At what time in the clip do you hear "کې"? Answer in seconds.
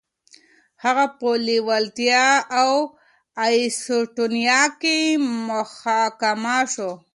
4.81-4.97